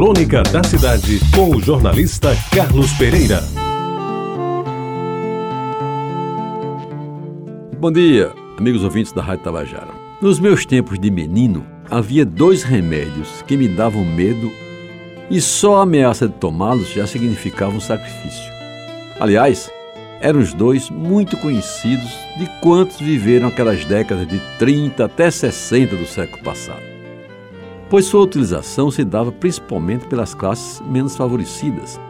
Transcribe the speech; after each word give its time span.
Crônica 0.00 0.42
da 0.44 0.64
Cidade, 0.64 1.20
com 1.36 1.54
o 1.54 1.60
jornalista 1.60 2.30
Carlos 2.54 2.90
Pereira. 2.94 3.44
Bom 7.78 7.92
dia, 7.92 8.32
amigos 8.56 8.82
ouvintes 8.82 9.12
da 9.12 9.20
Rádio 9.20 9.44
Tabajara. 9.44 9.90
Nos 10.22 10.40
meus 10.40 10.64
tempos 10.64 10.98
de 10.98 11.10
menino, 11.10 11.66
havia 11.90 12.24
dois 12.24 12.62
remédios 12.62 13.42
que 13.46 13.58
me 13.58 13.68
davam 13.68 14.02
medo 14.02 14.50
e 15.28 15.38
só 15.38 15.76
a 15.76 15.82
ameaça 15.82 16.26
de 16.26 16.32
tomá-los 16.32 16.88
já 16.88 17.06
significava 17.06 17.76
um 17.76 17.80
sacrifício. 17.80 18.50
Aliás, 19.20 19.70
eram 20.22 20.40
os 20.40 20.54
dois 20.54 20.88
muito 20.88 21.36
conhecidos 21.36 22.10
de 22.38 22.46
quantos 22.62 22.98
viveram 22.98 23.48
aquelas 23.48 23.84
décadas 23.84 24.26
de 24.26 24.40
30 24.58 25.04
até 25.04 25.30
60 25.30 25.94
do 25.94 26.06
século 26.06 26.42
passado. 26.42 26.89
Pois 27.90 28.04
sua 28.06 28.22
utilização 28.22 28.88
se 28.88 29.04
dava 29.04 29.32
principalmente 29.32 30.06
pelas 30.06 30.32
classes 30.32 30.80
menos 30.86 31.16
favorecidas. 31.16 32.00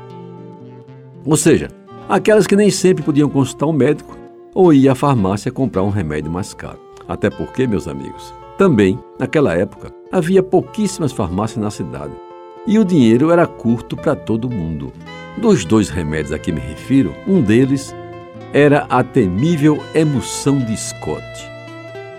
Ou 1.25 1.39
seja, 1.39 1.69
aquelas 2.07 2.47
que 2.47 2.55
nem 2.55 2.71
sempre 2.71 3.03
podiam 3.03 3.31
consultar 3.31 3.67
um 3.67 3.73
médico 3.73 4.17
ou 4.55 4.75
ir 4.75 4.91
à 4.91 4.95
farmácia 4.95 5.51
comprar 5.51 5.83
um 5.83 5.89
remédio 5.89 6.31
mais 6.31 6.53
caro. 6.53 6.79
Até 7.09 7.31
porque, 7.31 7.67
meus 7.67 7.89
amigos, 7.89 8.35
também, 8.59 8.99
naquela 9.19 9.55
época, 9.55 9.91
havia 10.13 10.43
pouquíssimas 10.43 11.13
farmácias 11.13 11.65
na 11.65 11.71
cidade 11.71 12.13
e 12.67 12.79
o 12.79 12.85
dinheiro 12.85 13.31
era 13.31 13.47
curto 13.47 13.97
para 13.97 14.15
todo 14.15 14.51
mundo. 14.51 14.93
Dos 15.39 15.65
dois 15.65 15.89
remédios 15.89 16.33
a 16.33 16.39
que 16.39 16.53
me 16.53 16.61
refiro, 16.61 17.15
um 17.27 17.41
deles 17.41 17.95
era 18.53 18.87
a 18.91 19.03
temível 19.03 19.83
emulsão 19.95 20.59
de 20.59 20.77
Scott. 20.77 21.25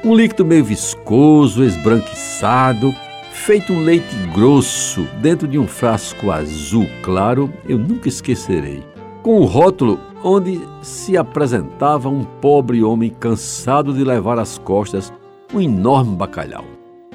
Um 0.03 0.15
líquido 0.15 0.43
meio 0.43 0.65
viscoso, 0.65 1.63
esbranquiçado, 1.63 2.91
feito 3.31 3.73
um 3.73 3.79
leite 3.79 4.15
grosso 4.33 5.03
dentro 5.21 5.47
de 5.47 5.57
um 5.57 5.67
frasco 5.67 6.31
azul 6.31 6.87
claro, 7.01 7.51
eu 7.67 7.77
nunca 7.77 8.07
esquecerei. 8.07 8.83
Com 9.23 9.41
um 9.41 9.45
rótulo 9.45 9.99
onde 10.23 10.61
se 10.81 11.17
apresentava 11.17 12.09
um 12.09 12.23
pobre 12.23 12.83
homem 12.83 13.09
cansado 13.09 13.93
de 13.93 14.03
levar 14.03 14.37
às 14.37 14.57
costas 14.57 15.11
um 15.53 15.59
enorme 15.59 16.15
bacalhau. 16.15 16.65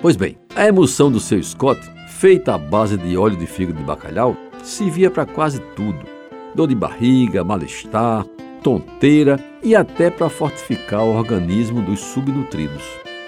Pois 0.03 0.17
bem, 0.17 0.37
a 0.55 0.67
emulsão 0.67 1.11
do 1.11 1.21
seu 1.21 1.43
Scott, 1.43 1.81
feita 2.09 2.55
à 2.55 2.59
base 2.59 2.97
de 2.97 3.17
óleo 3.17 3.37
de 3.37 3.47
fígado 3.47 3.79
de 3.79 3.85
bacalhau, 3.85 4.37
servia 4.63 5.11
para 5.11 5.27
quase 5.27 5.61
tudo: 5.75 6.01
dor 6.55 6.69
de 6.69 6.75
barriga, 6.75 7.45
mal-estar, 7.45 8.27
tonteira 8.63 9.39
e 9.63 9.75
até 9.77 10.11
para 10.11 10.29
fortificar 10.29 11.05
o 11.05 11.17
organismo 11.17 11.81
dos 11.81 12.01
subnutridos. 12.01 12.83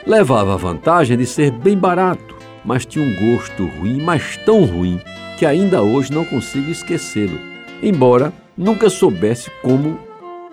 Levava 0.06 0.54
a 0.54 0.56
vantagem 0.56 1.16
de 1.16 1.26
ser 1.26 1.50
bem 1.50 1.76
barato, 1.76 2.36
mas 2.64 2.84
tinha 2.84 3.04
um 3.04 3.14
gosto 3.34 3.66
ruim, 3.66 4.00
mas 4.00 4.36
tão 4.38 4.64
ruim, 4.64 5.00
que 5.38 5.46
ainda 5.46 5.82
hoje 5.82 6.12
não 6.12 6.24
consigo 6.24 6.70
esquecê-lo, 6.70 7.38
embora 7.82 8.32
nunca 8.56 8.90
soubesse 8.90 9.50
como 9.62 9.98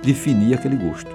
definir 0.03 0.53
aquele 0.53 0.75
gosto. 0.75 1.09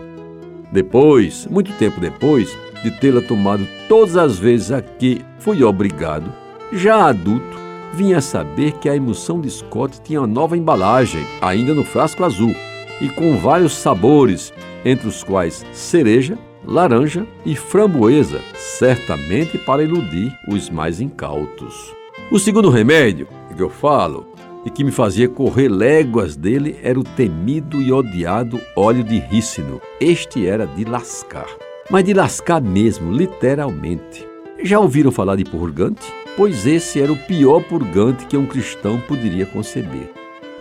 Depois, 0.73 1.47
muito 1.47 1.73
tempo 1.75 2.01
depois 2.01 2.57
de 2.83 2.91
tê-la 2.91 3.21
tomado 3.21 3.67
todas 3.89 4.17
as 4.17 4.39
vezes 4.39 4.73
a 4.73 4.81
que 4.81 5.21
fui 5.39 5.63
obrigado, 5.63 6.33
já 6.73 7.07
adulto, 7.07 7.59
vinha 7.93 8.19
a 8.19 8.23
saber 8.23 8.73
que 8.73 8.89
a 8.89 8.97
emulsão 8.97 9.41
de 9.41 9.51
Scott 9.51 10.01
tinha 10.03 10.21
uma 10.21 10.27
nova 10.27 10.57
embalagem, 10.57 11.25
ainda 11.41 11.75
no 11.75 11.85
frasco 11.85 12.25
azul, 12.25 12.55
e 13.01 13.09
com 13.09 13.37
vários 13.37 13.75
sabores, 13.75 14.53
entre 14.85 15.09
os 15.09 15.23
quais 15.23 15.65
cereja, 15.73 16.39
laranja 16.65 17.27
e 17.45 17.57
framboesa, 17.57 18.41
certamente 18.55 19.59
para 19.59 19.83
iludir 19.83 20.37
os 20.49 20.71
mais 20.71 21.01
incautos. 21.01 21.95
O 22.31 22.39
segundo 22.39 22.71
remédio 22.71 23.27
que 23.61 23.63
eu 23.63 23.69
falo 23.69 24.27
e 24.65 24.71
que 24.71 24.83
me 24.83 24.91
fazia 24.91 25.29
correr 25.29 25.69
léguas 25.69 26.35
dele 26.35 26.79
era 26.83 26.99
o 26.99 27.05
temido 27.05 27.81
e 27.83 27.93
odiado 27.93 28.59
óleo 28.75 29.05
de 29.05 29.19
rícino. 29.19 29.83
Este 30.01 30.47
era 30.47 30.67
de 30.67 30.85
lascar, 30.87 31.47
mas 31.91 32.05
de 32.05 32.15
lascar 32.15 32.63
mesmo, 32.63 33.13
literalmente. 33.13 34.27
Já 34.63 34.81
ouviram 34.81 35.13
falar 35.13 35.37
de 35.37 35.45
purgante? 35.45 36.11
Pois 36.37 36.67
esse 36.67 37.01
era 37.01 37.13
o 37.13 37.17
pior 37.17 37.63
purgante 37.63 38.25
que 38.25 38.37
um 38.37 38.47
cristão 38.47 38.99
poderia 39.01 39.45
conceber. 39.45 40.11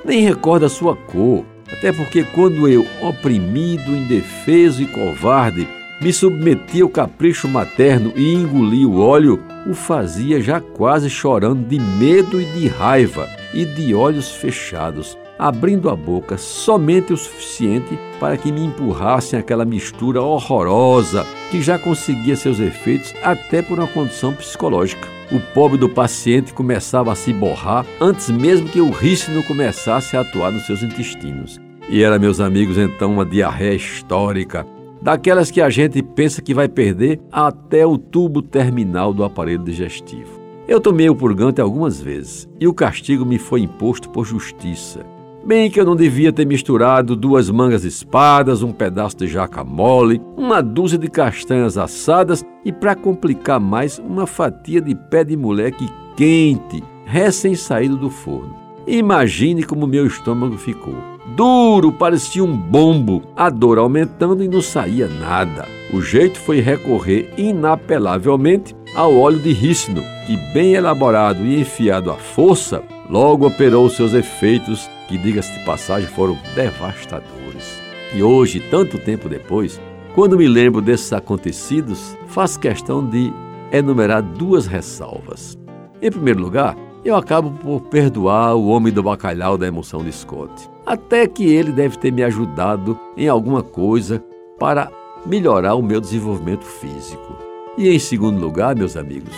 Nem 0.04 0.26
recorda 0.26 0.66
a 0.66 0.70
sua 0.70 0.94
cor, 0.94 1.46
até 1.72 1.94
porque 1.94 2.24
quando 2.24 2.68
eu, 2.68 2.86
oprimido, 3.02 3.96
indefeso 3.96 4.82
e 4.82 4.88
covarde, 4.88 5.66
me 6.02 6.14
submeti 6.14 6.82
ao 6.82 6.90
capricho 6.90 7.48
materno 7.48 8.14
e 8.16 8.34
engoli 8.34 8.86
o 8.86 9.00
óleo, 9.00 9.42
o 9.68 9.74
fazia 9.74 10.42
já 10.42 10.62
quase 10.62 11.10
chorando 11.10 11.68
de 11.68 11.80
medo 11.80 12.42
e 12.42 12.46
de 12.46 12.68
raiva 12.68 13.28
e 13.54 13.66
de 13.66 13.94
olhos 13.94 14.32
fechados, 14.32 15.18
abrindo 15.38 15.90
a 15.90 15.96
boca 15.96 16.38
somente 16.38 17.12
o 17.12 17.18
suficiente 17.18 18.00
para 18.20 18.38
que 18.38 18.52
me 18.52 18.64
empurrassem 18.64 19.38
aquela 19.38 19.66
mistura 19.66 20.22
horrorosa 20.22 21.26
que 21.52 21.62
já 21.62 21.78
conseguia 21.78 22.36
seus 22.36 22.60
efeitos 22.60 23.14
até 23.22 23.62
por 23.62 23.78
uma 23.78 23.88
condição 23.88 24.34
psicológica. 24.34 25.08
O 25.32 25.40
pobre 25.54 25.78
do 25.78 25.90
paciente 25.90 26.54
começava 26.54 27.12
a 27.12 27.16
se 27.16 27.32
borrar 27.34 27.86
antes 28.00 28.30
mesmo 28.30 28.70
que 28.70 28.82
o 28.82 28.90
rícino 28.90 29.44
começasse 29.44 30.16
a 30.16 30.22
atuar 30.22 30.52
nos 30.52 30.66
seus 30.66 30.82
intestinos. 30.82 31.60
E 31.88 32.04
era, 32.04 32.20
meus 32.20 32.40
amigos, 32.40 32.78
então 32.78 33.14
uma 33.14 33.26
diarreia 33.26 33.76
histórica, 33.76 34.66
daquelas 35.02 35.50
que 35.52 35.62
a 35.62 35.70
gente 35.70 36.02
pensa 36.02 36.42
que 36.42 36.54
vai 36.54 36.68
perder 36.68 37.20
até 37.32 37.86
o 37.86 37.98
tubo 37.98 38.42
terminal 38.42 39.14
do 39.14 39.24
aparelho 39.24 39.64
digestivo. 39.64 40.40
Eu 40.68 40.80
tomei 40.80 41.10
o 41.10 41.16
purgante 41.16 41.60
algumas 41.60 42.00
vezes 42.00 42.48
e 42.60 42.68
o 42.68 42.74
castigo 42.74 43.26
me 43.26 43.40
foi 43.40 43.62
imposto 43.62 44.10
por 44.10 44.26
justiça. 44.26 45.06
Bem 45.46 45.72
que 45.72 45.80
eu 45.80 45.86
não 45.86 45.96
devia 45.96 46.34
ter 46.34 46.46
misturado 46.46 47.16
duas 47.16 47.50
mangas 47.50 47.84
espadas, 47.84 48.62
um 48.62 48.72
pedaço 48.72 49.18
de 49.18 49.28
jaca 49.28 49.64
mole, 49.64 50.22
uma 50.38 50.62
dúzia 50.62 50.98
de 51.00 51.08
castanhas 51.08 51.78
assadas 51.78 52.46
e, 52.64 52.72
para 52.72 52.94
complicar 52.94 53.60
mais, 53.60 53.98
uma 53.98 54.28
fatia 54.28 54.82
de 54.82 54.94
pé 54.94 55.24
de 55.24 55.38
moleque 55.38 55.88
quente, 56.16 56.84
recém-saído 57.06 57.96
do 57.96 58.10
forno. 58.10 58.69
Imagine 58.90 59.62
como 59.62 59.86
meu 59.86 60.08
estômago 60.08 60.58
ficou. 60.58 60.96
Duro, 61.36 61.92
parecia 61.92 62.44
um 62.44 62.58
bombo, 62.58 63.22
a 63.36 63.48
dor 63.48 63.78
aumentando 63.78 64.44
e 64.44 64.48
não 64.48 64.64
saía 64.64 65.08
nada. 65.08 65.68
O 65.94 66.02
jeito 66.02 66.40
foi 66.40 66.60
recorrer 66.60 67.32
inapelavelmente 67.38 68.76
ao 68.96 69.16
óleo 69.16 69.38
de 69.38 69.54
rícino, 69.54 70.02
que, 70.26 70.36
bem 70.56 70.74
elaborado 70.74 71.46
e 71.46 71.62
enfiado 71.62 72.10
à 72.10 72.16
força, 72.16 72.82
logo 73.08 73.46
operou 73.46 73.88
seus 73.92 74.16
efeitos, 74.16 74.90
que, 75.08 75.20
diga-se 75.20 75.54
de 75.60 75.64
passagem, 75.66 76.10
foram 76.10 76.36
devastadores. 76.56 77.80
E 78.12 78.24
hoje, 78.24 78.60
tanto 78.72 78.98
tempo 78.98 79.30
depois, 79.30 79.80
quando 80.16 80.36
me 80.36 80.48
lembro 80.48 80.82
desses 80.82 81.14
acontecidos, 81.14 82.18
faço 82.26 82.60
questão 82.60 83.08
de 83.08 83.32
enumerar 83.72 84.24
duas 84.24 84.66
ressalvas. 84.66 85.56
Em 86.02 86.10
primeiro 86.10 86.42
lugar, 86.42 86.76
eu 87.04 87.16
acabo 87.16 87.52
por 87.52 87.82
perdoar 87.82 88.56
o 88.56 88.68
homem 88.68 88.92
do 88.92 89.04
bacalhau 89.04 89.58
da 89.58 89.68
emoção 89.68 90.04
de 90.04 90.12
Scott. 90.12 90.70
Até 90.86 91.28
que 91.28 91.46
ele 91.46 91.72
deve 91.72 91.98
ter 91.98 92.12
me 92.12 92.24
ajudado 92.24 93.00
em 93.16 93.28
alguma 93.28 93.64
coisa 93.64 94.24
para 94.58 94.92
melhorar 95.26 95.76
o 95.76 95.82
meu 95.82 96.02
desenvolvimento 96.02 96.66
físico. 96.66 97.38
E 97.78 97.90
em 97.90 98.00
segundo 98.00 98.40
lugar, 98.40 98.76
meus 98.76 98.98
amigos, 98.98 99.34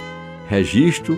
registro 0.48 1.18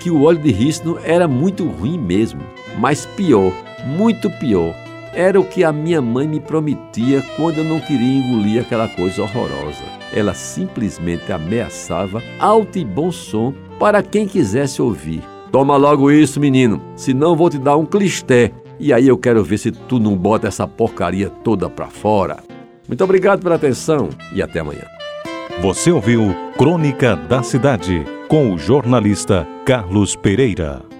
que 0.00 0.10
o 0.10 0.22
óleo 0.24 0.38
de 0.38 0.50
rícino 0.50 0.98
era 1.04 1.28
muito 1.28 1.66
ruim 1.66 1.98
mesmo, 1.98 2.40
mas 2.78 3.06
pior, 3.06 3.52
muito 3.86 4.30
pior, 4.38 4.74
era 5.14 5.38
o 5.38 5.44
que 5.44 5.62
a 5.62 5.70
minha 5.70 6.00
mãe 6.00 6.26
me 6.26 6.40
prometia 6.40 7.22
quando 7.36 7.58
eu 7.58 7.64
não 7.64 7.78
queria 7.78 8.18
engolir 8.18 8.62
aquela 8.62 8.88
coisa 8.88 9.22
horrorosa. 9.22 9.84
Ela 10.12 10.34
simplesmente 10.34 11.30
ameaçava 11.30 12.22
alto 12.38 12.78
e 12.78 12.84
bom 12.84 13.12
som 13.12 13.52
para 13.78 14.02
quem 14.02 14.26
quisesse 14.26 14.80
ouvir. 14.80 15.22
Toma 15.52 15.76
logo 15.76 16.10
isso, 16.10 16.40
menino, 16.40 16.80
senão 16.96 17.36
vou 17.36 17.50
te 17.50 17.58
dar 17.58 17.76
um 17.76 17.84
clisté. 17.84 18.50
E 18.80 18.90
aí 18.90 19.06
eu 19.06 19.18
quero 19.18 19.44
ver 19.44 19.58
se 19.58 19.70
tu 19.70 19.98
não 20.00 20.16
bota 20.16 20.48
essa 20.48 20.66
porcaria 20.66 21.28
toda 21.28 21.68
pra 21.68 21.88
fora. 21.88 22.38
Muito 22.88 23.04
obrigado 23.04 23.42
pela 23.42 23.56
atenção 23.56 24.08
e 24.34 24.40
até 24.40 24.60
amanhã. 24.60 24.86
Você 25.60 25.92
ouviu 25.92 26.34
Crônica 26.56 27.14
da 27.14 27.42
Cidade 27.42 28.02
com 28.28 28.54
o 28.54 28.58
jornalista 28.58 29.46
Carlos 29.66 30.16
Pereira. 30.16 30.91